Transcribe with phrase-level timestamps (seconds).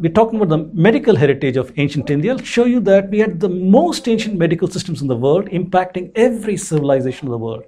[0.00, 3.38] we're talking about the medical heritage of ancient India, I'll show you that we had
[3.38, 7.64] the most ancient medical systems in the world, impacting every civilization of the world.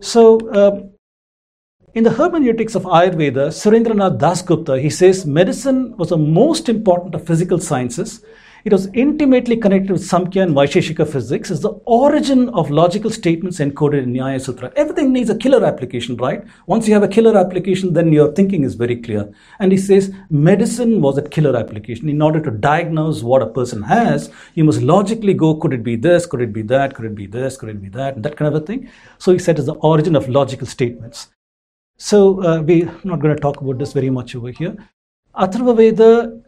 [0.00, 0.90] So, um,
[1.94, 7.26] in the hermeneutics of Ayurveda, Surendranath Dasgupta, he says medicine was the most important of
[7.26, 8.22] physical sciences.
[8.66, 11.52] It was intimately connected with Samkhya and Vaisheshika physics.
[11.52, 14.72] It's the origin of logical statements encoded in Nyaya Sutra.
[14.74, 16.42] Everything needs a killer application, right?
[16.66, 19.32] Once you have a killer application, then your thinking is very clear.
[19.60, 22.08] And he says medicine was a killer application.
[22.08, 25.94] In order to diagnose what a person has, you must logically go, could it be
[25.94, 28.36] this, could it be that, could it be this, could it be that, and that
[28.36, 28.90] kind of a thing.
[29.18, 31.28] So he said it's the origin of logical statements.
[31.98, 34.76] So uh, we're not going to talk about this very much over here.
[35.36, 36.42] Atharva Veda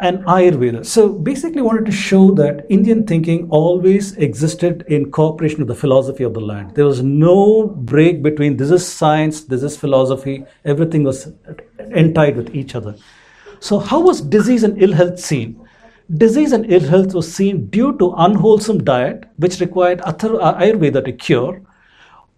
[0.00, 0.84] and Ayurveda.
[0.84, 6.24] So basically wanted to show that Indian thinking always existed in cooperation with the philosophy
[6.24, 6.74] of the land.
[6.74, 10.44] There was no break between this is science, this is philosophy.
[10.64, 11.28] Everything was
[11.78, 12.96] entied with each other.
[13.60, 15.60] So how was disease and ill health seen?
[16.16, 21.62] Disease and ill health was seen due to unwholesome diet, which required Ayurveda to cure,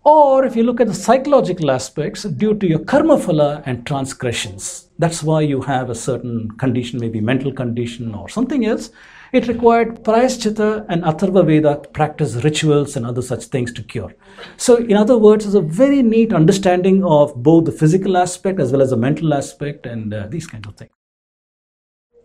[0.07, 4.87] or if you look at the psychological aspects, due to your karma phala and transgressions.
[5.01, 8.91] That's why you have a certain condition, maybe mental condition or something else.
[9.33, 14.15] It required Prayaschitta and Atharva Veda practice rituals and other such things to cure.
[14.57, 18.71] So, in other words, it's a very neat understanding of both the physical aspect as
[18.71, 20.93] well as the mental aspect and uh, these kinds of things.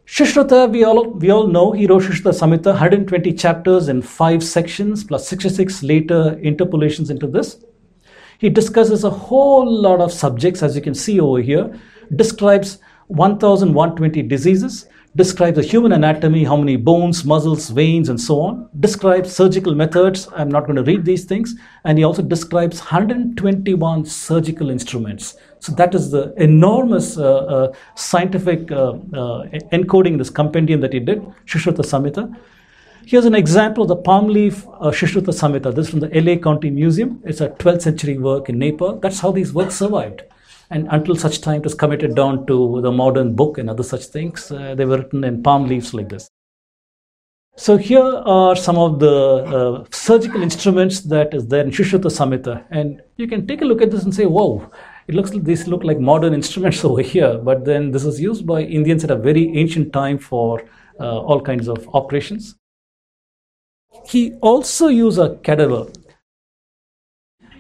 [0.06, 5.04] Sushruta, we all, we all know, he wrote Sushruta Samhita, 120 chapters in five sections,
[5.04, 7.64] plus 66 later interpolations into this.
[8.42, 11.80] He discusses a whole lot of subjects, as you can see over here,
[12.16, 18.68] describes 1120 diseases, describes the human anatomy, how many bones, muscles, veins, and so on,
[18.80, 20.28] describes surgical methods.
[20.36, 21.54] I'm not going to read these things.
[21.84, 25.38] And he also describes 121 surgical instruments.
[25.60, 31.00] So that is the enormous uh, uh, scientific uh, uh encoding this compendium that he
[31.00, 32.36] did, Sushruta Samhita.
[33.06, 35.74] Here's an example of the palm leaf uh, Sushruta Samhita.
[35.74, 37.22] This is from the LA County Museum.
[37.26, 39.00] It's a 12th century work in Nepal.
[39.00, 40.24] That's how these works survived.
[40.70, 44.06] And until such time it was committed down to the modern book and other such
[44.06, 46.30] things, uh, they were written in palm leaves like this.
[47.58, 52.66] So here are some of the uh, surgical instruments that is there in Sushruta Samhita.
[52.70, 54.72] And you can take a look at this and say, whoa,
[55.08, 57.40] it looks like these look like modern instruments over here.
[57.40, 60.64] But then this is used by Indians at a very ancient time for
[61.00, 62.56] uh, all kinds of operations.
[64.06, 65.88] He also used a cadaver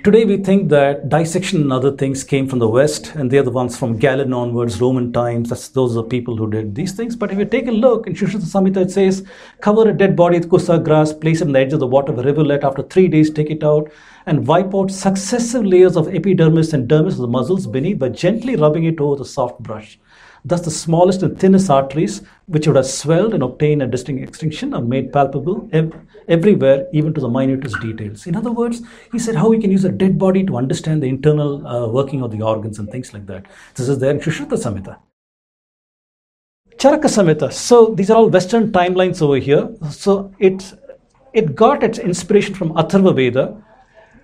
[0.04, 3.52] Today we think that dissection and other things came from the West, and they're the
[3.52, 5.50] ones from Galen onwards, Roman times.
[5.50, 7.16] That's those are the people who did these things.
[7.16, 9.24] But if you take a look in Sushruta Samhita, it says,
[9.60, 12.12] cover a dead body with kusa grass, place it on the edge of the water
[12.12, 12.64] of a rivulet.
[12.64, 13.92] After three days, take it out
[14.26, 18.56] and wipe out successive layers of epidermis and dermis of the muscles beneath by gently
[18.56, 20.00] rubbing it over a soft brush.
[20.44, 24.74] Thus, the smallest and thinnest arteries, which would have swelled and obtained a distinct extinction,
[24.74, 25.94] are made palpable ev-
[26.28, 28.26] everywhere, even to the minutest details.
[28.26, 28.82] In other words,
[29.12, 32.24] he said how we can use a dead body to understand the internal uh, working
[32.24, 33.46] of the organs and things like that.
[33.76, 34.98] This is there in Sushruta Samhita.
[36.78, 37.54] Charaka Samhita.
[37.54, 39.70] So these are all Western timelines over here.
[39.92, 40.74] So it
[41.34, 43.64] it got its inspiration from Atharva Veda,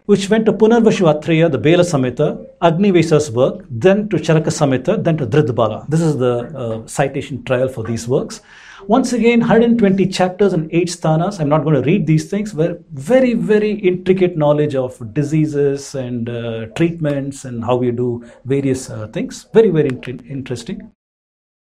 [0.07, 2.27] which went to Punarvashu Atreya, the Bhela Samhita,
[2.61, 5.87] Agnivesa's work, then to Charaka Samhita, then to Dridbala.
[5.89, 8.39] This is the uh, citation trial for these works.
[8.87, 11.41] Once again, 120 chapters and 8 sthanas.
[11.41, 16.29] I'm not going to read these things, but very, very intricate knowledge of diseases and
[16.29, 19.47] uh, treatments and how you do various uh, things.
[19.53, 20.89] Very, very int- interesting.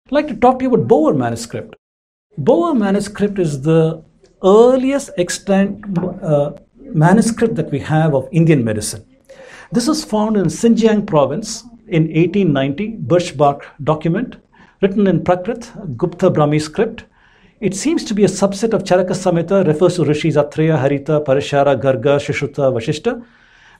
[0.07, 1.77] I'd like to talk to you about Bower manuscript.
[2.39, 4.03] Bower manuscript is the
[4.43, 5.85] earliest extant
[6.23, 6.53] uh,
[6.95, 9.05] manuscript that we have of Indian medicine.
[9.73, 14.37] This was found in Xinjiang province in 1890, Birchbark document,
[14.83, 17.05] written in Prakrit, Gupta Brahmi script.
[17.61, 21.81] It seems to be a subset of Charaka Samhita, refers to rishis Atreya, Harita, Parashara,
[21.81, 23.25] Garga, Shishuta, Vashishta,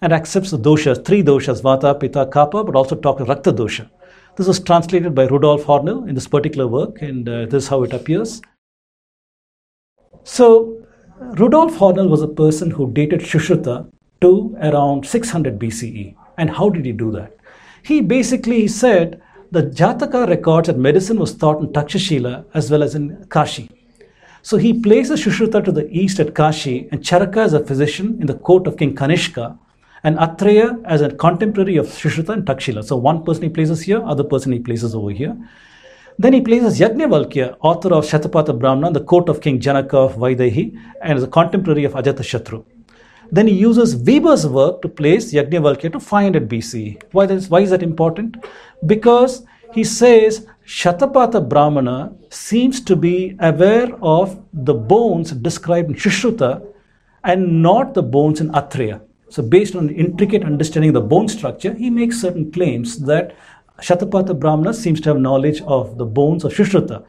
[0.03, 3.89] and accepts the doshas, three doshas, Vata, Pitta, Kapha, but also talks Rakta dosha.
[4.37, 7.83] This was translated by Rudolf Hoernle in this particular work, and uh, this is how
[7.83, 8.41] it appears.
[10.25, 10.83] So,
[11.21, 13.87] Rudolf Hoernle was a person who dated Sushruta
[14.23, 16.15] to around 600 BCE.
[16.39, 17.37] And how did he do that?
[17.83, 19.21] He basically said
[19.51, 23.69] the Jataka records that medicine was taught in Takshashila as well as in Kashi.
[24.41, 28.27] So he places Sushruta to the east at Kashi and Charaka as a physician in
[28.27, 29.59] the court of King Kanishka
[30.03, 32.83] and Atreya as a contemporary of Sushruta and Takshila.
[32.83, 35.37] So one person he places here, other person he places over here.
[36.23, 40.79] Then he places Yajnavalkya, author of Shatapatha Brahmana, the court of King Janaka of Vaidehi,
[41.01, 42.63] and is a contemporary of Ajatashatru.
[43.33, 47.03] Then he uses Weber's work to place Yajnavalkya to 500 BCE.
[47.13, 48.37] Why, why is that important?
[48.85, 56.63] Because he says Shatapatha Brahmana seems to be aware of the bones described in Sushruta
[57.25, 59.01] and not the bones in Athreya.
[59.31, 63.37] So, based on intricate understanding of the bone structure, he makes certain claims that
[63.81, 67.05] Shatapatha Brahmana seems to have knowledge of the bones of Sushruta.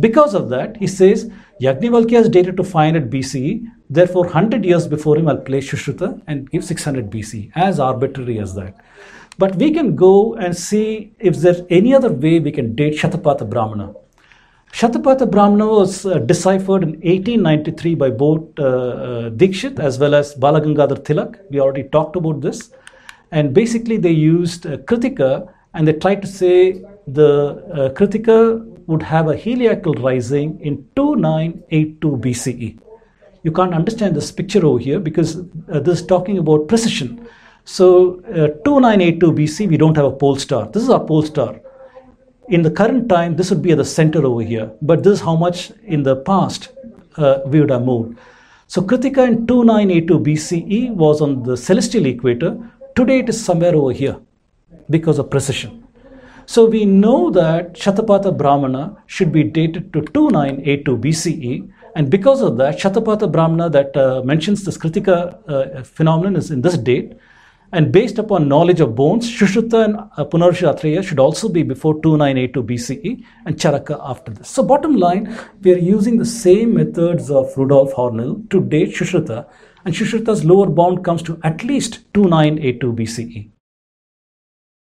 [0.00, 1.30] Because of that, he says
[1.60, 6.50] Yajnavalkya is dated to 500 BCE, therefore 100 years before him I'll place Sushruta and
[6.50, 8.76] give 600 BCE, as arbitrary as that.
[9.38, 13.48] But we can go and see if there's any other way we can date Shatapatha
[13.48, 13.94] Brahmana.
[14.72, 20.34] Shatapatha Brahmana was uh, deciphered in 1893 by both uh, uh, Dikshit as well as
[20.34, 21.38] Balagangadhar Tilak.
[21.50, 22.70] We already talked about this.
[23.30, 29.02] And basically, they used uh, Kritika and they tried to say the uh, Kritika would
[29.02, 32.78] have a heliacal rising in 2982 BCE.
[33.42, 37.26] You can't understand this picture over here because uh, this is talking about precession.
[37.64, 40.68] So, uh, 2982 BC, we don't have a pole star.
[40.68, 41.60] This is our pole star.
[42.48, 45.20] In the current time, this would be at the center over here, but this is
[45.20, 46.70] how much in the past
[47.16, 48.18] uh, we would have moved.
[48.68, 52.56] So, Kritika in 2982 BCE was on the celestial equator.
[52.94, 54.18] Today, it is somewhere over here
[54.90, 55.84] because of precession.
[56.46, 62.56] So we know that Shatapatha Brahmana should be dated to 2982 BCE, and because of
[62.56, 67.12] that, Shatapatha Brahmana that uh, mentions this Kritika uh, phenomenon is in this date.
[67.70, 71.92] And based upon knowledge of bones, Sushruta and uh, Punarusha Athreya should also be before
[71.96, 74.48] 2982 BCE and Charaka after this.
[74.48, 79.46] So, bottom line, we are using the same methods of Rudolf Hoernle to date Sushruta,
[79.84, 83.50] and Sushruta's lower bound comes to at least 2982 BCE.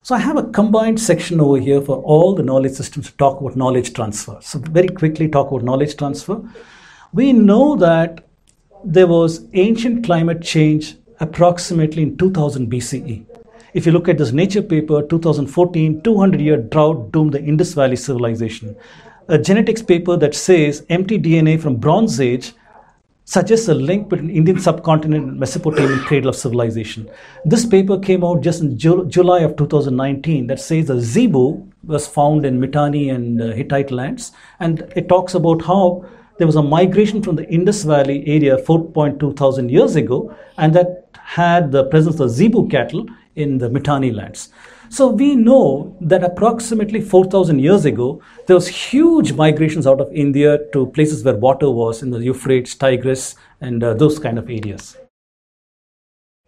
[0.05, 3.41] So I have a combined section over here for all the knowledge systems to talk
[3.41, 4.37] about knowledge transfer.
[4.39, 6.47] So very quickly talk about knowledge transfer.
[7.11, 8.23] We know that
[8.83, 13.25] there was ancient climate change approximately in 2000 BCE.
[13.73, 17.95] If you look at this nature paper, 2014, 200 year drought doomed the Indus Valley
[17.95, 18.75] civilization.
[19.27, 22.53] A genetics paper that says mtDNA from Bronze Age
[23.25, 27.10] suggests a link between Indian subcontinent and Mesopotamian cradle of civilization.
[27.44, 32.07] This paper came out just in Ju- July of 2019 that says a zebu was
[32.07, 36.06] found in Mitanni and uh, Hittite lands, and it talks about how
[36.38, 41.10] there was a migration from the Indus Valley area 4.2 thousand years ago, and that
[41.13, 44.50] had the presence of zebu cattle in the Mitanni lands.
[44.89, 50.59] So we know that approximately 4,000 years ago, there was huge migrations out of India
[50.73, 54.97] to places where water was in the Euphrates, Tigris, and uh, those kind of areas.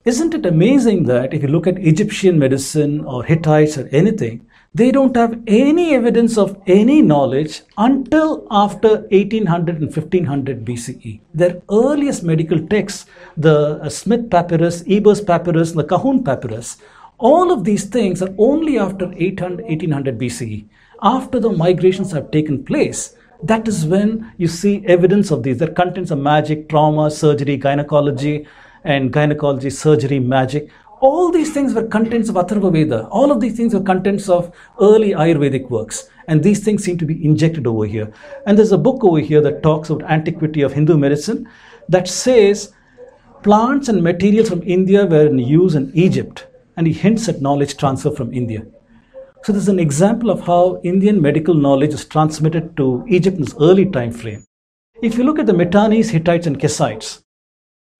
[0.05, 4.89] Isn't it amazing that if you look at Egyptian medicine or Hittites or anything, they
[4.89, 11.19] don't have any evidence of any knowledge until after 1800 and 1500 BCE.
[11.33, 13.05] Their earliest medical texts,
[13.35, 16.77] the uh, Smith papyrus, Ebers papyrus, and the Kahun papyrus,
[17.19, 20.65] all of these things are only after 800, 1800 BCE.
[21.01, 25.57] After the migrations have taken place, that is when you see evidence of these.
[25.57, 28.47] Their contents of magic, trauma, surgery, gynecology,
[28.83, 30.69] and gynecology, surgery, magic.
[30.99, 33.07] All these things were contents of Atharva Veda.
[33.07, 36.09] All of these things were contents of early Ayurvedic works.
[36.27, 38.11] And these things seem to be injected over here.
[38.45, 41.47] And there's a book over here that talks about antiquity of Hindu medicine
[41.89, 42.73] that says
[43.43, 46.46] plants and materials from India were in use in Egypt
[46.77, 48.65] and he hints at knowledge transfer from India.
[49.43, 53.43] So this is an example of how Indian medical knowledge is transmitted to Egypt in
[53.43, 54.45] this early time frame.
[55.01, 57.23] If you look at the Mitannis, Hittites, and Kassites,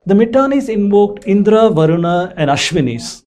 [0.06, 3.24] the Mitannis invoked Indra, Varuna, and Ashwinis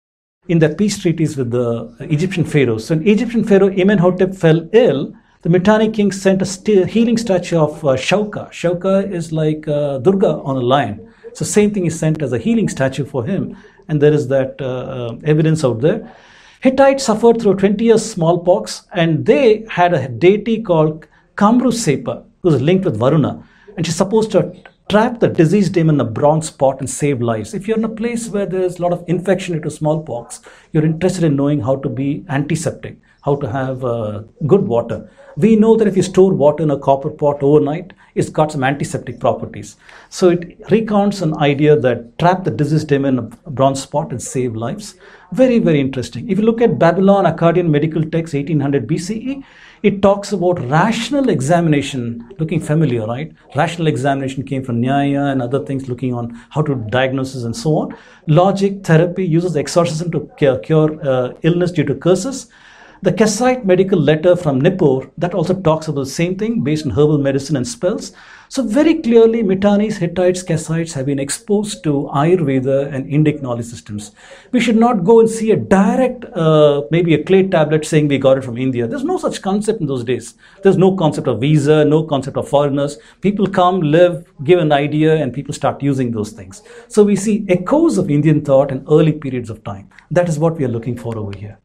[0.48, 2.86] in their peace treaties with the Egyptian pharaohs.
[2.86, 7.84] So when Egyptian pharaoh Amenhotep fell ill, the Mitanni king sent a healing statue of
[7.84, 8.50] uh, Shauka.
[8.50, 11.14] Shauka is like uh, Durga on a lion.
[11.38, 13.56] So same thing is sent as a healing statue for him
[13.88, 16.12] and there is that uh, uh, evidence out there.
[16.62, 22.60] Hittites suffered through 20 years smallpox, and they had a deity called Kamrusepa, who was
[22.60, 24.52] linked with Varuna, and she's supposed to
[24.90, 27.54] trap the diseased demon in a bronze pot and save lives.
[27.54, 30.42] If you're in a place where there's a lot of infection due to smallpox,
[30.72, 35.08] you're interested in knowing how to be antiseptic, how to have uh, good water.
[35.38, 38.64] We know that if you store water in a copper pot overnight, it's got some
[38.64, 39.76] antiseptic properties.
[40.10, 44.22] So it recounts an idea that trap the disease demon in a bronze pot and
[44.22, 44.96] save lives.
[45.34, 46.28] Very, very interesting.
[46.28, 49.44] If you look at Babylon Akkadian medical text 1800 BCE,
[49.84, 53.32] it talks about rational examination, looking familiar, right?
[53.56, 57.78] Rational examination came from Nyaya and other things looking on how to diagnose and so
[57.78, 57.96] on.
[58.26, 62.48] Logic therapy uses exorcism to cure, cure uh, illness due to curses
[63.04, 66.92] The Kassite medical letter from Nippur that also talks about the same thing based on
[66.92, 68.12] herbal medicine and spells.
[68.50, 74.14] So very clearly, Mitannis, Hittites, Kassites have been exposed to Ayurveda and Indic knowledge systems.
[74.52, 78.18] We should not go and see a direct, uh, maybe a clay tablet saying we
[78.18, 78.88] got it from India.
[78.88, 80.34] There's no such concept in those days.
[80.64, 82.98] There's no concept of visa, no concept of foreigners.
[83.22, 86.64] People come, live, give an idea, and people start using those things.
[86.88, 89.90] So we see echoes of Indian thought in early periods of time.
[90.10, 91.60] That is what we are looking for over here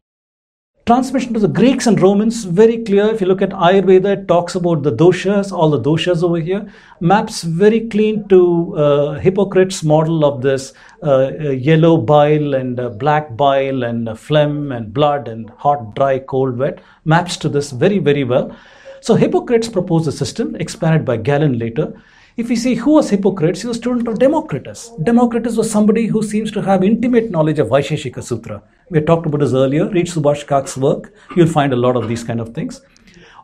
[0.84, 3.04] transmission to the Greeks and Romans, very clear.
[3.06, 6.72] If you look at Ayurveda, it talks about the doshas, all the doshas over here.
[7.00, 10.72] Maps very clean to uh, Hippocrates' model of this
[11.02, 15.94] uh, uh yellow bile and uh, black bile and uh, phlegm and blood and hot,
[15.94, 16.80] dry, cold, wet.
[17.04, 18.56] Maps to this very, very well.
[19.00, 21.92] So Hippocrates proposed a system expanded by Galen later.
[22.34, 24.90] If we see who was Hippocrates, he was a student of Democritus.
[25.02, 28.62] Democritus was somebody who seems to have intimate knowledge of Vaisheshika Sutra.
[28.88, 29.86] We talked about this earlier.
[29.90, 31.12] Read Subhash Kak's work.
[31.36, 32.80] You'll find a lot of these kind of things.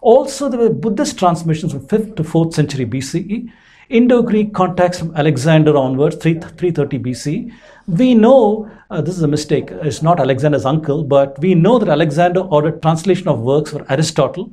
[0.00, 3.52] Also, there were Buddhist transmissions from 5th to 4th century BCE.
[3.90, 7.52] Indo-Greek contacts from Alexander onwards, 330 BC.
[7.88, 11.90] We know, uh, this is a mistake, it's not Alexander's uncle, but we know that
[11.90, 14.50] Alexander ordered translation of works for Aristotle,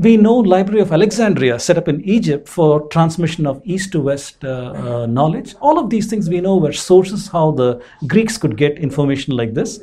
[0.00, 4.42] we know Library of Alexandria set up in Egypt for transmission of east to west
[4.42, 5.54] uh, uh, knowledge.
[5.60, 9.52] All of these things we know were sources how the Greeks could get information like
[9.52, 9.80] this.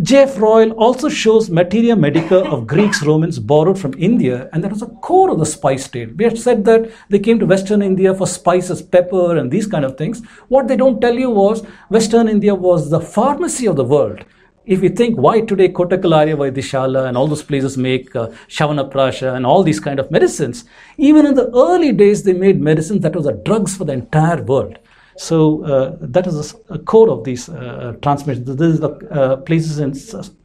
[0.00, 0.38] J.F.
[0.38, 4.86] Royle also shows materia medica of Greeks, Romans borrowed from India, and that was a
[4.86, 6.16] core of the spice trade.
[6.16, 9.84] We had said that they came to Western India for spices, pepper, and these kind
[9.84, 10.24] of things.
[10.46, 14.24] What they don't tell you was Western India was the pharmacy of the world
[14.68, 19.46] if we think why today Kottakkal Vaidishala and all those places make uh, Prasha and
[19.46, 20.64] all these kind of medicines,
[20.98, 24.42] even in the early days they made medicines that was a drugs for the entire
[24.42, 24.78] world.
[25.16, 28.56] So uh, that is a, core of these uh, transmissions.
[28.56, 29.94] This is the uh, places in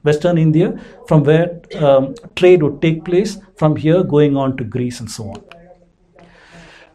[0.03, 4.99] Western India from where um, trade would take place from here going on to Greece
[5.01, 5.43] and so on.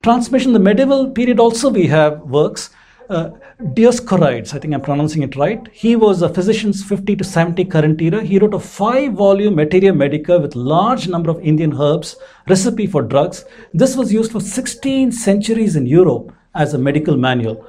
[0.03, 2.71] Transmission, the medieval period also we have works
[3.09, 3.31] uh,
[3.75, 5.67] Dioscorides, I think I'm pronouncing it right.
[5.73, 8.23] He was a physician's 50 to 70 current era.
[8.23, 12.17] He wrote a five volume Materia Medica with large number of Indian herbs,
[12.49, 13.45] recipe for drugs.
[13.73, 17.67] This was used for 16 centuries in Europe as a medical manual.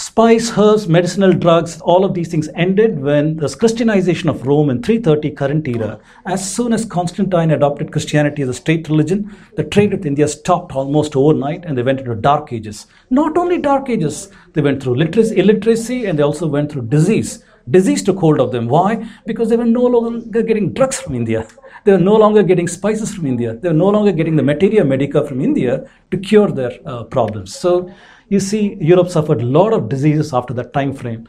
[0.00, 4.80] Spice, herbs, medicinal drugs, all of these things ended when the Christianization of Rome in
[4.80, 5.98] 330 current era.
[6.24, 10.76] As soon as Constantine adopted Christianity as a state religion, the trade with India stopped
[10.76, 12.86] almost overnight and they went into dark ages.
[13.10, 17.42] Not only dark ages, they went through illiteracy and they also went through disease.
[17.68, 18.68] Disease took hold of them.
[18.68, 19.04] Why?
[19.26, 21.44] Because they were no longer getting drugs from India.
[21.84, 23.54] They were no longer getting spices from India.
[23.54, 27.54] They were no longer getting the materia medica from India to cure their uh, problems.
[27.54, 27.92] So
[28.28, 31.28] you see Europe suffered a lot of diseases after that time frame.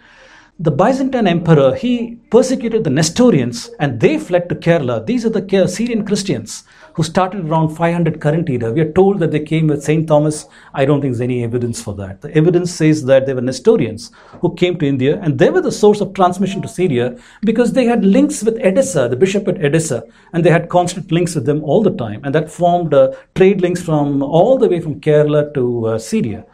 [0.61, 5.05] The Byzantine emperor, he persecuted the Nestorians and they fled to Kerala.
[5.05, 6.65] These are the Syrian Christians
[6.95, 8.73] who started around 500 current era.
[8.73, 10.05] We are told that they came with St.
[10.05, 10.47] Thomas.
[10.73, 12.19] I don't think there's any evidence for that.
[12.19, 15.71] The evidence says that they were Nestorians who came to India and they were the
[15.71, 20.03] source of transmission to Syria because they had links with Edessa, the bishop at Edessa,
[20.33, 22.19] and they had constant links with them all the time.
[22.25, 26.45] And that formed uh, trade links from all the way from Kerala to uh, Syria.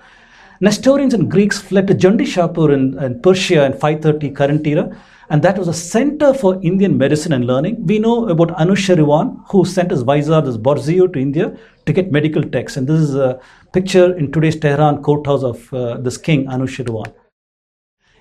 [0.61, 4.95] Nestorians and Greeks fled to Jandishapur in, in Persia in 530 current era,
[5.29, 7.85] and that was a center for Indian medicine and learning.
[7.85, 12.43] We know about Anushirvan, who sent his vizier, this Borgia, to India to get medical
[12.43, 12.77] texts.
[12.77, 13.39] And this is a
[13.73, 17.13] picture in today's Tehran courthouse of uh, this king, Anushirvan.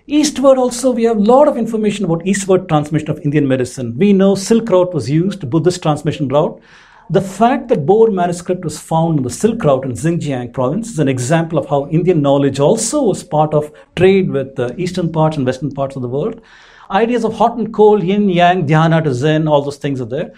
[0.06, 3.96] Eastward also, we have a lot of information about eastward transmission of Indian medicine.
[3.96, 6.60] We know Silk Route was used, Buddhist transmission route.
[7.10, 10.98] The fact that Bower manuscript was found in the Silk Route in Xinjiang province is
[10.98, 15.36] an example of how Indian knowledge also was part of trade with the eastern parts
[15.36, 16.40] and western parts of the world.
[16.90, 20.32] Ideas of hot and cold, yin, yang, dhyana to zen, all those things are there.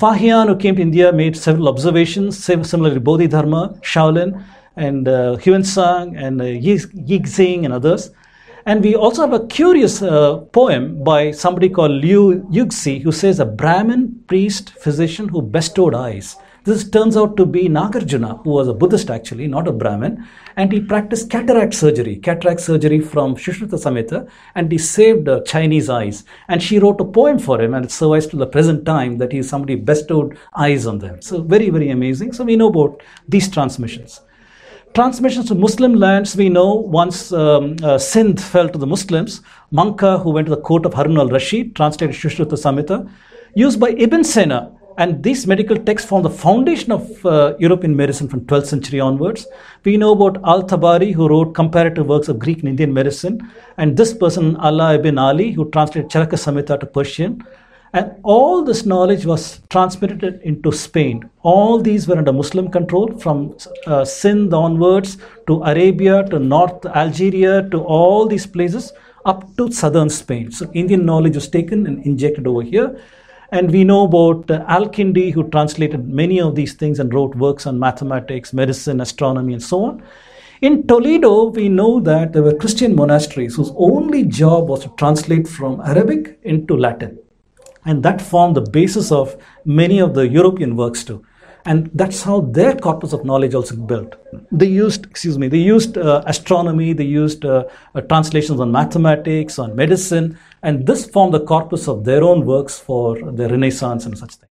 [0.00, 4.42] Fahian, who came to India, made several observations, similarly Bodhidharma, Shaolin,
[4.76, 8.10] and uh, Huensang, and uh, Yixing, and others.
[8.68, 13.40] And we also have a curious uh, poem by somebody called Liu Yuxi, who says
[13.40, 16.36] a Brahmin priest physician who bestowed eyes.
[16.64, 20.22] This turns out to be Nagarjuna, who was a Buddhist actually, not a Brahmin,
[20.56, 25.88] and he practiced cataract surgery, cataract surgery from Sushruta Samhita, and he saved uh, Chinese
[25.88, 26.24] eyes.
[26.48, 29.32] And she wrote a poem for him, and it survives to the present time that
[29.32, 31.22] he is somebody bestowed eyes on them.
[31.22, 32.34] So very, very amazing.
[32.34, 34.20] So we know about these transmissions.
[34.94, 40.18] Transmissions to Muslim lands, we know once um, uh, Sindh fell to the Muslims, Manka,
[40.18, 43.08] who went to the court of Harun al Rashid, translated Shushruta Samhita,
[43.54, 44.72] used by Ibn Sina.
[44.96, 49.46] And these medical texts form the foundation of uh, European medicine from 12th century onwards.
[49.84, 53.40] We know about Al Tabari, who wrote comparative works of Greek and Indian medicine,
[53.76, 57.46] and this person, Allah ibn Ali, who translated Charaka Samhita to Persian.
[57.94, 61.28] And all this knowledge was transmitted into Spain.
[61.42, 65.16] All these were under Muslim control from uh, Sindh onwards
[65.46, 68.92] to Arabia to North Algeria to all these places
[69.24, 70.50] up to southern Spain.
[70.50, 73.00] So Indian knowledge was taken and injected over here.
[73.52, 77.66] And we know about uh, Al-Kindi, who translated many of these things and wrote works
[77.66, 80.02] on mathematics, medicine, astronomy, and so on.
[80.60, 85.48] In Toledo, we know that there were Christian monasteries whose only job was to translate
[85.48, 87.18] from Arabic into Latin
[87.88, 91.18] and that formed the basis of many of the European works too.
[91.64, 94.16] And that's how their corpus of knowledge also built.
[94.52, 97.64] They used, excuse me, they used uh, astronomy, they used uh,
[97.94, 102.78] uh, translations on mathematics, on medicine, and this formed the corpus of their own works
[102.78, 104.52] for the Renaissance and such things.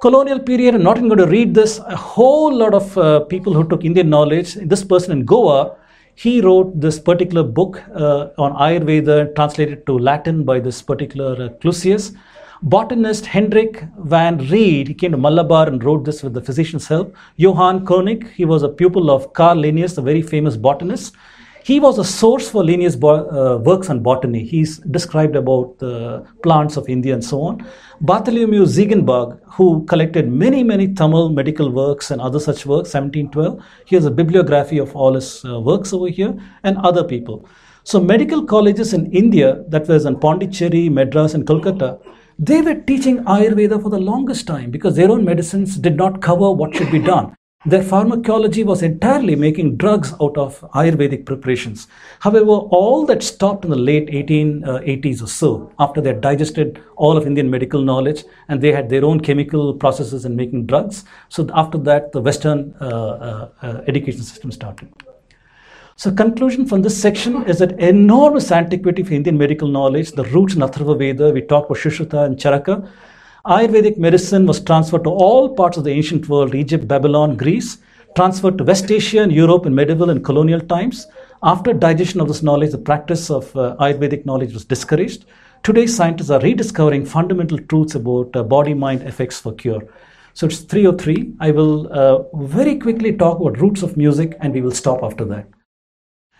[0.00, 1.78] Colonial period, I'm not even going to read this.
[1.78, 5.76] A whole lot of uh, people who took Indian knowledge, this person in Goa
[6.14, 11.48] he wrote this particular book uh, on Ayurveda, translated to Latin by this particular uh,
[11.60, 12.14] Clusius.
[12.62, 17.14] Botanist Hendrik van Reede, he came to Malabar and wrote this with the physician's help.
[17.36, 21.14] Johann Koenig, he was a pupil of Carl Linnaeus, a very famous botanist.
[21.64, 24.44] He was a source for Linnaeus' uh, works on botany.
[24.44, 27.66] He's described about the plants of India and so on.
[28.02, 33.64] Bartholomew Ziegenbalg, who collected many, many Tamil medical works and other such works, 1712.
[33.86, 37.48] Here's a bibliography of all his uh, works over here, and other people.
[37.82, 41.98] So, medical colleges in India, that was in Pondicherry, Madras, and Kolkata,
[42.38, 46.52] they were teaching Ayurveda for the longest time because their own medicines did not cover
[46.52, 47.34] what should be done.
[47.66, 51.88] Their pharmacology was entirely making drugs out of Ayurvedic preparations.
[52.20, 57.16] However, all that stopped in the late 1880s or so, after they had digested all
[57.16, 61.04] of Indian medical knowledge and they had their own chemical processes in making drugs.
[61.30, 64.92] So, after that, the Western uh, uh, uh, education system started.
[65.96, 70.54] So, conclusion from this section is that enormous antiquity for Indian medical knowledge, the roots
[70.54, 72.86] in Atharva Veda, we talked about Sushruta and Charaka,
[73.46, 77.76] Ayurvedic medicine was transferred to all parts of the ancient world Egypt, Babylon, Greece,
[78.16, 81.06] transferred to West Asia and Europe in medieval and colonial times.
[81.42, 85.26] After digestion of this knowledge, the practice of uh, Ayurvedic knowledge was discouraged.
[85.62, 89.82] Today, scientists are rediscovering fundamental truths about uh, body mind effects for cure.
[90.32, 91.34] So it's 303.
[91.38, 95.26] I will uh, very quickly talk about roots of music and we will stop after
[95.26, 95.46] that.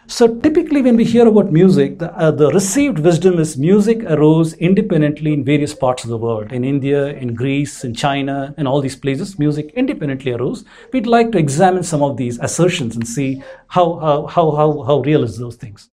[0.06, 4.52] So typically when we hear about music, the, uh, the, received wisdom is music arose
[4.54, 6.52] independently in various parts of the world.
[6.52, 10.66] In India, in Greece, in China, in all these places, music independently arose.
[10.92, 14.98] We'd like to examine some of these assertions and see how, how, how, how, how
[15.00, 15.88] real is those things.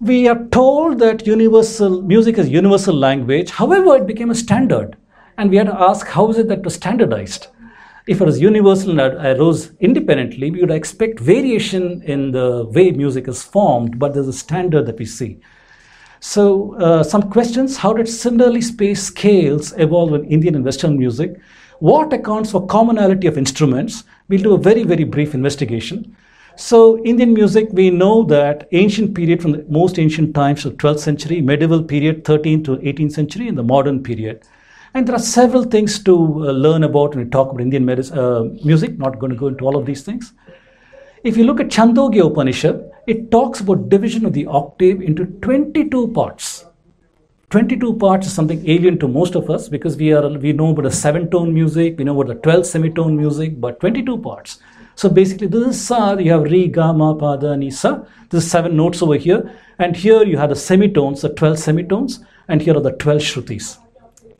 [0.00, 3.50] We are told that universal music is universal language.
[3.50, 4.96] However, it became a standard.
[5.38, 7.46] And we had to ask, how is it that it was standardized?
[8.08, 13.28] If it was universal and arose independently, we would expect variation in the way music
[13.28, 15.38] is formed, but there's a standard that we see.
[16.20, 21.38] So, uh, some questions How did similarly spaced scales evolve in Indian and Western music?
[21.80, 24.04] What accounts for commonality of instruments?
[24.28, 26.16] We'll do a very, very brief investigation.
[26.56, 31.00] So, Indian music, we know that ancient period from the most ancient times to 12th
[31.00, 34.44] century, medieval period 13th to 18th century, and the modern period.
[34.94, 38.44] And there are several things to uh, learn about when we talk about Indian uh,
[38.64, 38.98] music.
[38.98, 40.32] Not going to go into all of these things.
[41.24, 46.08] If you look at Chandogya Upanishad, it talks about division of the octave into 22
[46.08, 46.64] parts.
[47.50, 50.82] 22 parts is something alien to most of us because we are we know about
[50.82, 54.58] the seven tone music, we know about the 12 semitone music, but 22 parts.
[54.94, 56.18] So basically, this is sa.
[56.18, 58.04] You have re, ga, ma, pa, da, ni, sa.
[58.30, 62.18] This is seven notes over here, and here you have the semitones, the 12 semitones,
[62.48, 63.78] and here are the 12 shrutis.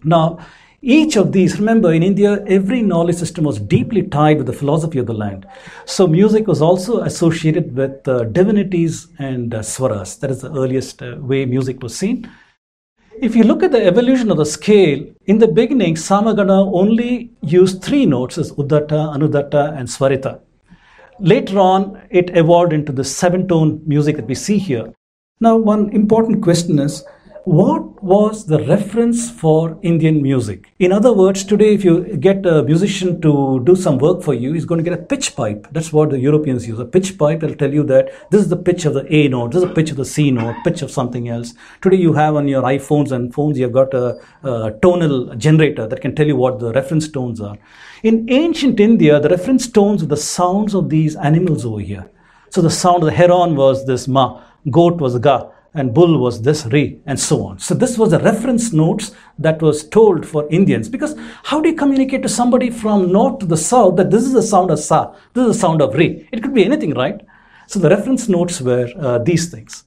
[0.04, 0.38] Now,
[0.80, 5.00] each of these, remember in India, every knowledge system was deeply tied with the philosophy
[5.00, 5.44] of the land.
[5.87, 10.20] So, music was also associated with uh, divinities and uh, swaras.
[10.20, 12.30] That is the earliest uh, way music was seen.
[13.20, 17.82] If you look at the evolution of the scale, in the beginning, Samagana only used
[17.82, 20.40] three notes as Udatta, Anudatta, and Swarita.
[21.18, 24.94] Later on, it evolved into the seven tone music that we see here.
[25.40, 27.02] Now, one important question is
[27.48, 30.70] what was the reference for Indian music?
[30.78, 34.52] In other words, today, if you get a musician to do some work for you,
[34.52, 35.66] he's going to get a pitch pipe.
[35.72, 38.56] That's what the Europeans use a pitch pipe that'll tell you that this is the
[38.58, 40.90] pitch of the A note, this is the pitch of the C note, pitch of
[40.90, 41.54] something else.
[41.80, 46.02] Today, you have on your iPhones and phones, you've got a, a tonal generator that
[46.02, 47.56] can tell you what the reference tones are.
[48.02, 52.11] In ancient India, the reference tones were the sounds of these animals over here.
[52.50, 56.42] So the sound of the heron was this ma, goat was ga, and bull was
[56.42, 60.48] this re and so on so this was the reference notes that was told for
[60.50, 64.24] indians because how do you communicate to somebody from north to the south that this
[64.24, 66.94] is the sound of sa this is the sound of re it could be anything
[66.94, 67.20] right
[67.66, 69.85] so the reference notes were uh, these things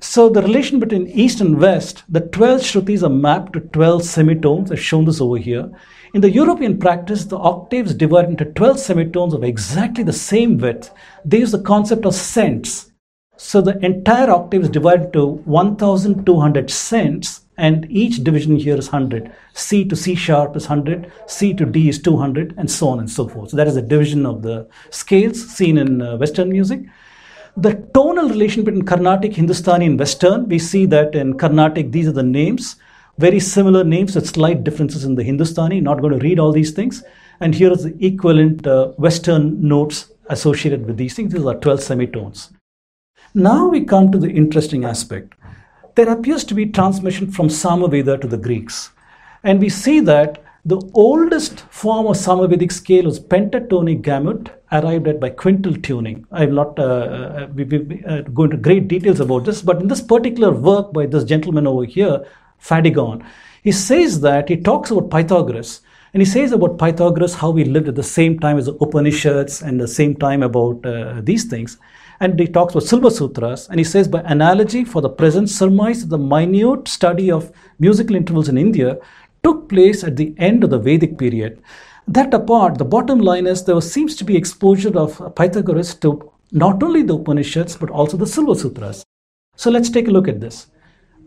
[0.00, 4.70] So the relation between East and West, the 12 Shrutis are mapped to 12 semitones.
[4.70, 5.70] I've shown this over here.
[6.14, 10.92] In the European practice, the octaves divide into 12 semitones of exactly the same width.
[11.24, 12.92] They use the concept of cents.
[13.36, 19.32] So the entire octave is divided to 1200 cents and each division here is 100.
[19.52, 23.10] C to C sharp is 100, C to D is 200 and so on and
[23.10, 23.50] so forth.
[23.50, 26.82] So that is a division of the scales seen in uh, Western music.
[27.56, 32.12] The tonal relation between Carnatic, Hindustani, and Western, we see that in Carnatic, these are
[32.12, 32.76] the names,
[33.18, 35.80] very similar names with slight differences in the Hindustani.
[35.80, 37.04] Not going to read all these things.
[37.40, 41.32] And here is the equivalent uh, Western notes associated with these things.
[41.32, 42.50] These are 12 semitones.
[43.36, 45.34] Now we come to the interesting aspect.
[45.96, 48.92] There appears to be transmission from Samaveda to the Greeks.
[49.42, 55.18] And we see that the oldest form of Samavedic scale was pentatonic gamut, arrived at
[55.18, 56.24] by quintal tuning.
[56.30, 59.88] I'm not uh, uh, we, we, uh, going into great details about this, but in
[59.88, 62.24] this particular work by this gentleman over here,
[62.62, 63.26] Fadigon,
[63.64, 65.80] he says that he talks about Pythagoras,
[66.12, 69.60] and he says about Pythagoras how he lived at the same time as the Upanishads
[69.60, 71.78] and the same time about uh, these things.
[72.20, 76.06] And he talks about Shulba Sutras, and he says, by analogy, for the present surmise,
[76.06, 78.98] the minute study of musical intervals in India
[79.42, 81.62] took place at the end of the Vedic period.
[82.06, 86.82] That apart, the bottom line is there seems to be exposure of Pythagoras to not
[86.82, 89.04] only the Upanishads but also the Shulba Sutras.
[89.56, 90.66] So let's take a look at this.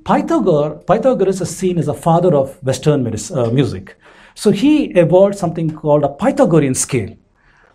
[0.04, 3.98] Pythagor, Pythagoras is seen as a father of Western uh, music.
[4.36, 7.18] So he evolved something called a Pythagorean scale.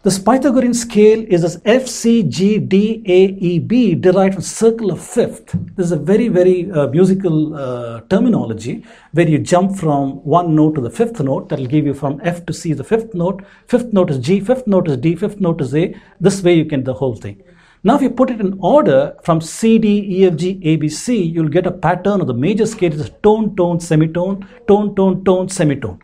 [0.05, 4.91] This Pythagorean scale is as F, C, G, D, A, E, B derived from circle
[4.91, 5.53] of fifth.
[5.77, 10.75] This is a very, very uh, musical uh, terminology where you jump from one note
[10.75, 11.49] to the fifth note.
[11.51, 13.45] That will give you from F to C the fifth note.
[13.69, 15.95] Fifth note is G, fifth note is D, fifth note is A.
[16.21, 17.41] This way you can the whole thing.
[17.85, 20.89] Now, if you put it in order from C, D, E, F, G, A, B,
[20.89, 25.49] C, you'll get a pattern of the major scales: tone, tone, semitone, tone, tone, tone,
[25.49, 26.01] semitone.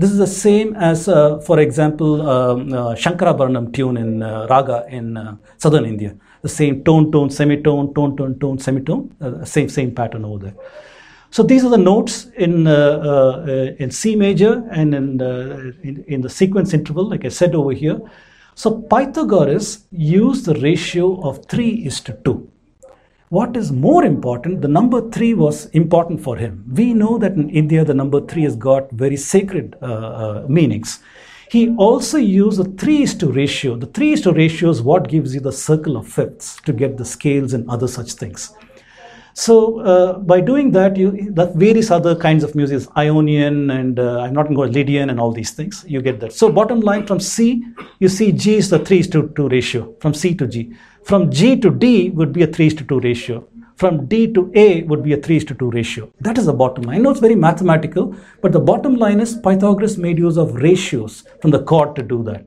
[0.00, 4.86] This is the same as, uh, for example, um, uh, Shankarabharanam tune in uh, Raga
[4.88, 6.16] in uh, southern India.
[6.40, 10.54] The same tone, tone, semitone, tone, tone, tone, semitone, uh, same, same pattern over there.
[11.28, 15.20] So these are the notes in, uh, in C major and in,
[15.82, 18.00] in, in, the sequence interval, like I said over here.
[18.54, 22.50] So Pythagoras used the ratio of 3 is to 2.
[23.30, 26.64] What is more important, the number three was important for him.
[26.74, 30.98] We know that in India, the number three has got very sacred uh, uh, meanings.
[31.48, 33.76] He also used the three is to ratio.
[33.76, 36.96] The three is to ratio is what gives you the circle of fifths to get
[36.96, 38.52] the scales and other such things.
[39.34, 44.22] So uh, by doing that, you that various other kinds of music, Ionian and uh,
[44.22, 45.84] I'm not going to Lydian and all these things.
[45.86, 46.32] You get that.
[46.32, 47.64] So bottom line from C,
[48.00, 50.74] you see G is the three to two ratio from C to G.
[51.10, 53.44] From G to D would be a 3 to 2 ratio.
[53.74, 56.08] From D to A would be a 3 to 2 ratio.
[56.20, 56.98] That is the bottom line.
[56.98, 61.24] I know it's very mathematical, but the bottom line is Pythagoras made use of ratios
[61.42, 62.46] from the chord to do that.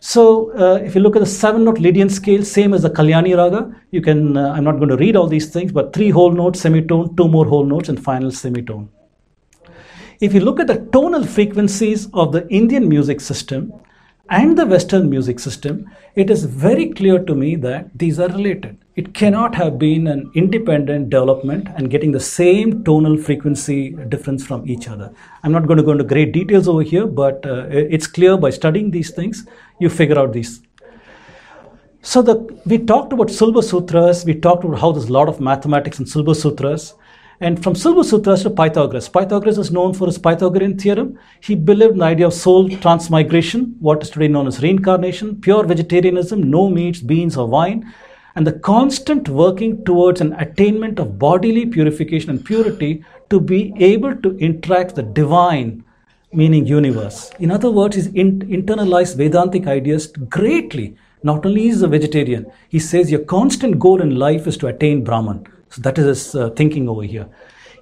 [0.00, 3.36] So uh, if you look at the seven note Lydian scale, same as the Kalyani
[3.36, 6.32] Raga, you can, uh, I'm not going to read all these things, but three whole
[6.32, 8.88] notes, semitone, two more whole notes, and final semitone.
[10.22, 13.74] If you look at the tonal frequencies of the Indian music system,
[14.30, 18.78] and the Western music system, it is very clear to me that these are related.
[18.96, 24.68] It cannot have been an independent development and getting the same tonal frequency difference from
[24.68, 25.12] each other.
[25.42, 28.50] I'm not going to go into great details over here, but uh, it's clear by
[28.50, 29.46] studying these things,
[29.78, 30.62] you figure out these.
[32.02, 35.40] So the, we talked about Shulba Sutras, we talked about how there's a lot of
[35.40, 36.94] mathematics in Shulba Sutras.
[37.44, 39.06] And from Shulba Sutras to Pythagoras.
[39.06, 41.18] Pythagoras is known for his Pythagorean theorem.
[41.42, 45.62] He believed in the idea of soul transmigration, what is today known as reincarnation, pure
[45.64, 47.92] vegetarianism, no meats, beans, or wine,
[48.34, 54.16] and the constant working towards an attainment of bodily purification and purity to be able
[54.16, 55.84] to interact the divine,
[56.32, 57.30] meaning universe.
[57.40, 60.96] In other words, he's in, internalized Vedantic ideas greatly.
[61.22, 65.04] Not only is a vegetarian, he says your constant goal in life is to attain
[65.04, 65.46] Brahman.
[65.74, 67.28] So that is his uh, thinking over here.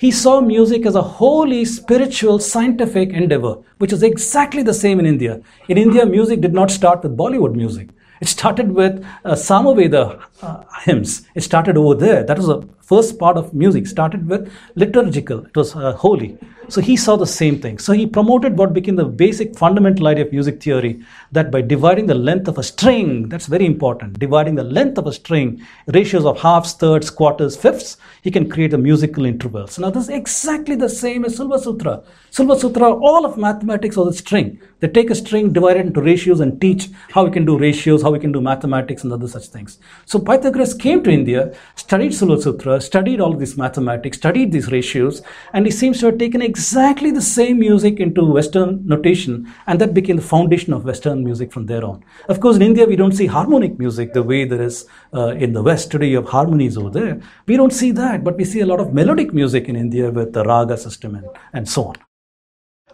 [0.00, 5.04] He saw music as a holy, spiritual, scientific endeavor, which is exactly the same in
[5.04, 5.42] India.
[5.68, 7.90] In India, music did not start with Bollywood music.
[8.22, 11.28] It started with uh, Samaveda uh, hymns.
[11.34, 12.24] It started over there.
[12.24, 13.86] That was the first part of music.
[13.86, 15.44] Started with liturgical.
[15.50, 16.30] It was uh, holy.
[16.68, 17.78] So he saw the same thing.
[17.78, 20.92] So he promoted what became the basic fundamental idea of music theory
[21.32, 25.06] that by dividing the length of a string, that's very important, dividing the length of
[25.06, 25.48] a string,
[25.88, 29.78] ratios of halves, thirds, quarters, fifths, he can create a musical intervals.
[29.78, 32.02] Now, this is exactly the same as Shulba Sutra.
[32.30, 34.60] Shulba Sutra, all of mathematics was a string.
[34.80, 38.02] They take a string, divide it into ratios, and teach how we can do ratios,
[38.02, 39.78] how we can do mathematics, and other such things.
[40.06, 45.22] So Pythagoras came to India, studied Shulba Sutra, studied all this mathematics, studied these ratios,
[45.52, 49.94] and he seems to have taken exactly the same music into Western notation, and that
[49.94, 52.04] became the foundation of Western music from there on.
[52.28, 55.52] Of course, in India, we don't see harmonic music the way there is uh, in
[55.52, 55.90] the West.
[55.90, 57.20] Today, you have harmonies over there.
[57.46, 60.32] We don't see that, but we see a lot of melodic music in India with
[60.32, 61.94] the raga system and, and so on.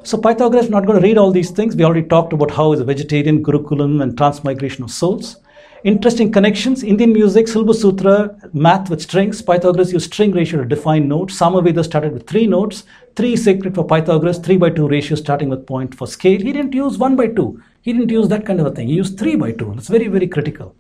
[0.05, 1.75] So Pythagoras is not going to read all these things.
[1.75, 5.39] We already talked about how is a vegetarian, Gurukulam, and transmigration of souls.
[5.85, 6.83] Interesting connections.
[6.83, 9.41] Indian music, Shulba Sutra, math with strings.
[9.41, 11.39] Pythagoras used string ratio to define notes.
[11.39, 12.83] Samaveda started with three notes.
[13.15, 16.41] Three sacred for Pythagoras, three by two ratio starting with point for scale.
[16.41, 17.63] He didn't use one by two.
[17.83, 18.89] He didn't use that kind of a thing.
[18.89, 19.73] He used three by two.
[19.75, 20.75] It's very, very critical.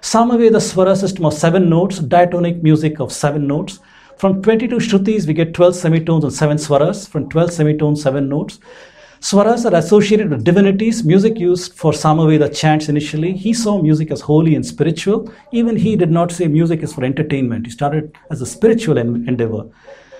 [0.00, 3.80] Samaveda Swara system of seven notes, diatonic music of seven notes.
[4.16, 7.06] From 22 Shrutis, we get 12 semitones and 7 swaras.
[7.08, 8.60] From 12 semitones, 7 notes.
[9.26, 13.32] Swaras are associated with divinities, music used for Samaveda chants initially.
[13.32, 15.28] He saw music as holy and spiritual.
[15.50, 17.66] Even he did not say music is for entertainment.
[17.66, 19.64] He started as a spiritual endeavor.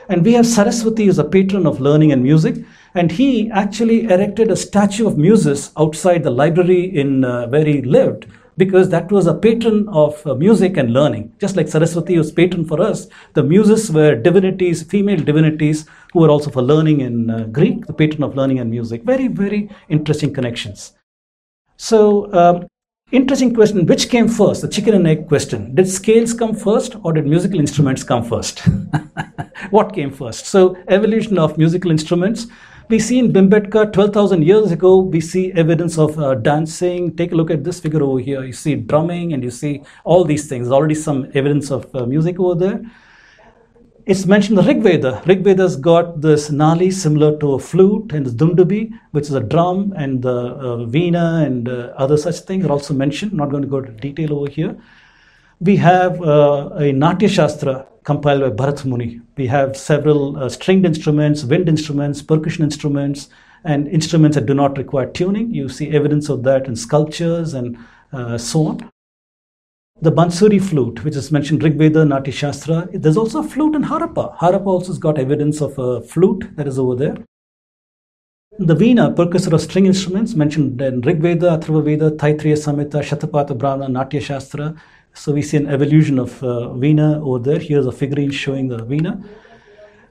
[0.09, 2.57] And we have Saraswati as a patron of learning and music.
[2.95, 7.83] And he actually erected a statue of Muses outside the library in uh, where he
[7.83, 11.33] lived because that was a patron of uh, music and learning.
[11.39, 16.31] Just like Saraswati was patron for us, the muses were divinities, female divinities, who were
[16.31, 19.03] also for learning in uh, Greek, the patron of learning and music.
[19.03, 20.95] Very, very interesting connections.
[21.77, 22.67] So, um,
[23.13, 25.75] interesting question which came first, the chicken and egg question?
[25.75, 28.61] Did scales come first or did musical instruments come first?
[29.71, 30.47] what came first?
[30.47, 32.47] So, evolution of musical instruments
[32.89, 37.15] we see in Bhimbetka 12,000 years ago, we see evidence of uh, dancing.
[37.15, 38.45] Take a look at this figure over here.
[38.45, 40.71] You see drumming and you see all these things.
[40.71, 42.81] Already some evidence of uh, music over there.
[44.07, 45.21] It's mentioned in the Rig Veda.
[45.27, 49.41] Rig Veda's got this nali similar to a flute and the dundubhi, which is a
[49.41, 53.33] drum, and the uh, veena and uh, other such things are also mentioned.
[53.33, 54.77] Not going to go into detail over here.
[55.59, 59.23] We have uh, a Natya Shastra compiled by Bharat Muni.
[59.37, 63.29] We have several uh, stringed instruments, wind instruments, percussion instruments,
[63.65, 65.53] and instruments that do not require tuning.
[65.53, 67.77] You see evidence of that in sculptures and
[68.13, 68.91] uh, so on.
[70.03, 73.83] The Bansuri flute, which is mentioned Rig Veda, Natya Shastra, there's also a flute in
[73.83, 74.37] Harappa.
[74.37, 77.17] Harappa also has got evidence of a flute that is over there.
[78.59, 83.57] The Veena, percussor of string instruments, mentioned in Rig Veda, Atharva Veda, Taittiriya Samhita, Shatapatha
[83.57, 84.75] Brahmana, Natya Shastra,
[85.15, 87.59] so we see an evolution of uh, Veena over there.
[87.59, 89.27] Here's a figurine showing the Veena.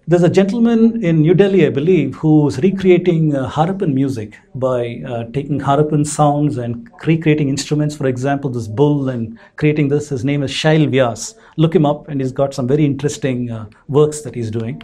[0.08, 5.24] There's a gentleman in New Delhi, I believe, who's recreating uh, Harappan music by uh,
[5.34, 7.96] taking Harappan sounds and recreating instruments.
[7.96, 10.10] For example, this bull and creating this.
[10.10, 11.34] His name is Shail Vyas.
[11.58, 14.84] Look him up, and he's got some very interesting uh, works that he's doing.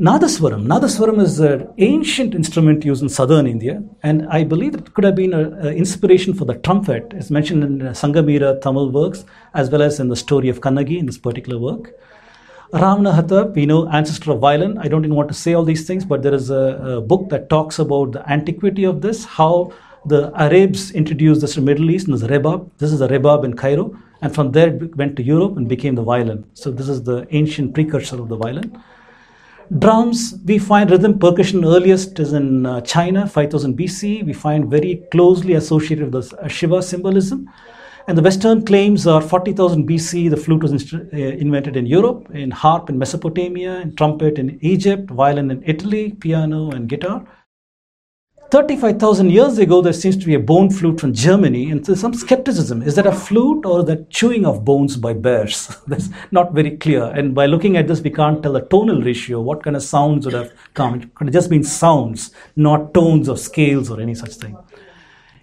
[0.00, 0.64] Nadaswaram.
[0.64, 5.16] Nadaswaram is an ancient instrument used in southern India, and I believe it could have
[5.16, 7.12] been an inspiration for the trumpet.
[7.14, 10.98] It's mentioned in Sangam era Tamil works, as well as in the story of Kannagi
[10.98, 11.92] in this particular work.
[12.72, 14.76] Ravanahatha, we know ancestor of violin.
[14.76, 17.30] I don't even want to say all these things, but there is a, a book
[17.30, 19.72] that talks about the antiquity of this, how
[20.04, 22.68] the Arabs introduced this to the Middle East, and this rebab.
[22.76, 25.94] This is a rebab in Cairo, and from there it went to Europe and became
[25.94, 26.44] the violin.
[26.52, 28.82] So this is the ancient precursor of the violin.
[29.78, 34.26] Drums, we find rhythm percussion earliest is in uh, China, 5000 BC.
[34.26, 37.50] We find very closely associated with the Shiva symbolism.
[38.08, 42.30] And the Western claims are 40,000 BC, the flute was inst- uh, invented in Europe,
[42.32, 47.26] in harp in Mesopotamia, in trumpet in Egypt, violin in Italy, piano and guitar.
[48.50, 52.14] 35,000 years ago, there seems to be a bone flute from Germany, and there's some
[52.14, 52.80] skepticism.
[52.80, 55.76] Is that a flute or that chewing of bones by bears?
[55.86, 57.04] That's not very clear.
[57.04, 60.24] And by looking at this, we can't tell the tonal ratio, what kind of sounds
[60.24, 60.94] would have come.
[60.94, 64.56] It could have just been sounds, not tones or scales or any such thing.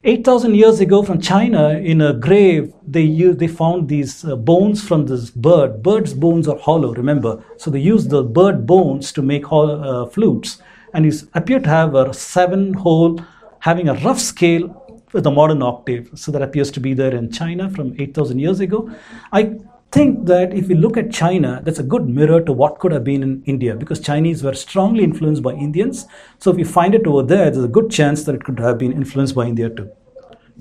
[0.07, 4.87] 8,000 years ago from China, in a grave, they, used, they found these uh, bones
[4.87, 5.81] from this bird.
[5.81, 7.43] Bird's bones are hollow, remember.
[7.57, 10.61] So they used the bird bones to make uh, flutes
[10.93, 13.19] and he appeared to have a seven hole,
[13.61, 16.11] having a rough scale with a modern octave.
[16.13, 18.87] So that appears to be there in China from 8,000 years ago.
[19.33, 19.57] I
[19.95, 23.05] think that if we look at China, that's a good mirror to what could have
[23.05, 26.05] been in India because Chinese were strongly influenced by Indians.
[26.39, 28.77] So if we find it over there, there's a good chance that it could have
[28.77, 29.89] been influenced by India too.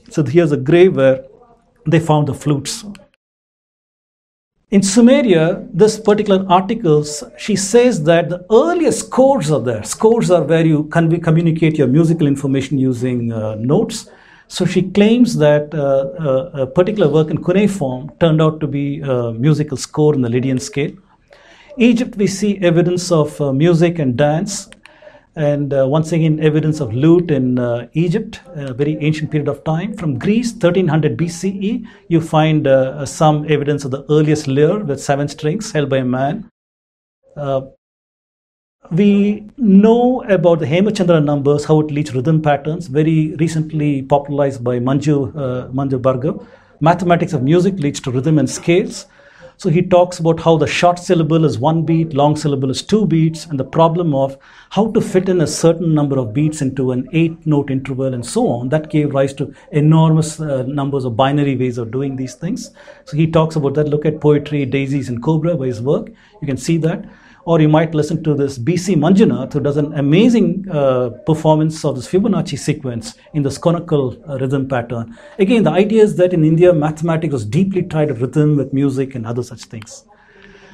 [0.09, 1.25] So here's a grave where
[1.85, 2.85] they found the flutes.
[4.71, 7.05] In Sumeria, this particular article,
[7.37, 9.83] she says that the earliest scores are there.
[9.83, 14.09] Scores are where you can communicate your musical information using uh, notes.
[14.49, 15.79] So she claims that uh,
[16.23, 20.29] uh, a particular work in cuneiform turned out to be a musical score in the
[20.29, 20.93] Lydian scale.
[21.79, 24.69] Egypt, we see evidence of uh, music and dance.
[25.37, 27.59] And uh, once again, evidence of lute in
[27.95, 29.97] Egypt, a very ancient period of time.
[29.97, 32.69] From Greece, 1300 BCE, you find
[33.09, 36.49] some evidence of the earliest lyre with seven strings held by a man.
[37.37, 37.63] Uh,
[38.91, 44.79] we know about the Hemachandra numbers, how it leads rhythm patterns, very recently popularized by
[44.79, 46.47] Manju, uh, Manjul Bhargava.
[46.81, 49.07] Mathematics of music leads to rhythm and scales.
[49.57, 53.07] So he talks about how the short syllable is one beat, long syllable is two
[53.07, 54.37] beats, and the problem of
[54.71, 58.27] how to fit in a certain number of beats into an eight note interval and
[58.27, 58.69] so on.
[58.69, 62.73] That gave rise to enormous uh, numbers of binary ways of doing these things.
[63.05, 63.89] So he talks about that.
[63.89, 66.09] Look at Poetry, Daisies, and Cobra by his work.
[66.41, 67.05] You can see that
[67.45, 71.97] or you might listen to this BC Manjunath, who does an amazing uh, performance of
[71.97, 75.17] this Fibonacci sequence in this konnakol uh, rhythm pattern.
[75.39, 79.15] Again, the idea is that in India, mathematics was deeply tied to rhythm with music
[79.15, 80.05] and other such things.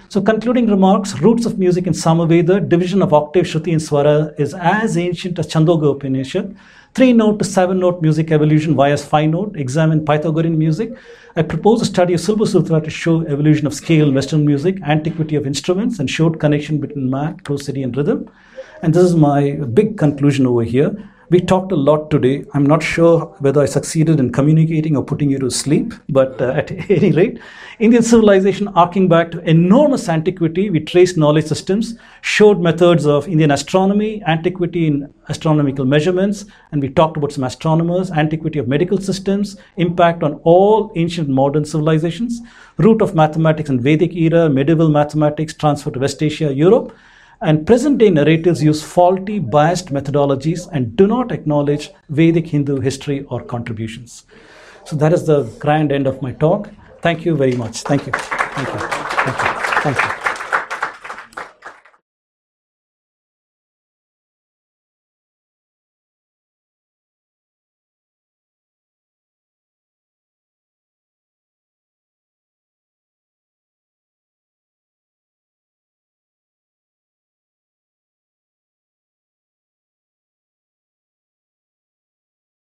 [0.09, 4.54] So, concluding remarks roots of music in Samaveda, division of octave, Shruti, and Swara is
[4.54, 6.56] as ancient as Chandogya Upanishad.
[6.92, 10.92] Three note to seven note music evolution via five note, examine Pythagorean music.
[11.37, 14.83] I propose a study of Shulba Sutra to show evolution of scale in Western music,
[14.83, 18.29] antiquity of instruments, and showed connection between math, prosody, and rhythm.
[18.83, 21.09] And this is my big conclusion over here.
[21.30, 22.44] We talked a lot today.
[22.54, 26.54] I'm not sure whether I succeeded in communicating or putting you to sleep, but uh,
[26.54, 27.38] at any rate,
[27.78, 33.52] Indian civilization arcing back to enormous antiquity, we traced knowledge systems, showed methods of Indian
[33.52, 39.56] astronomy, antiquity in astronomical measurements, and we talked about some astronomers, antiquity of medical systems,
[39.76, 42.40] impact on all ancient modern civilizations,
[42.78, 46.92] root of mathematics in Vedic era, medieval mathematics transfer to West Asia, Europe,
[47.42, 53.24] and present day narratives use faulty, biased methodologies and do not acknowledge Vedic Hindu history
[53.24, 54.24] or contributions.
[54.85, 56.70] So that is the grand end of my talk.
[57.00, 57.83] Thank you very much.
[57.83, 58.12] Thank you.
[58.12, 58.79] Thank you.
[58.79, 59.70] Thank you.
[59.83, 60.19] Thank you.